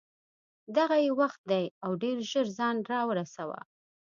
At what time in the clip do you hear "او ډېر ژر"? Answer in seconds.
1.83-2.45